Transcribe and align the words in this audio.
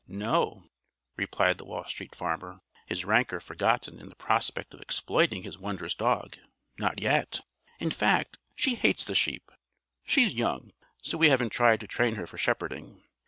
"No," 0.07 0.63
replied 1.15 1.59
the 1.59 1.63
Wall 1.63 1.83
Street 1.85 2.15
Farmer, 2.15 2.61
his 2.87 3.05
rancor 3.05 3.39
forgotten 3.39 3.99
in 3.99 4.09
the 4.09 4.15
prospect 4.15 4.73
of 4.73 4.81
exploiting 4.81 5.43
his 5.43 5.59
wondrous 5.59 5.93
dog, 5.93 6.37
"not 6.79 6.99
yet. 6.99 7.41
In 7.79 7.91
fact, 7.91 8.39
she 8.55 8.73
hates 8.73 9.05
the 9.05 9.13
sheep. 9.13 9.51
She's 10.03 10.33
young, 10.33 10.71
so 11.03 11.19
we 11.19 11.29
haven't 11.29 11.51
tried 11.51 11.81
to 11.81 11.87
train 11.87 12.15
her 12.15 12.25
for 12.25 12.39
shepherding. 12.39 13.03